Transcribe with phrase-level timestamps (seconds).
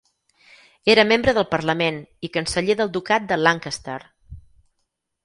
[0.93, 1.99] Era membre del parlament
[2.29, 3.99] i canceller del ducat de Lancaster.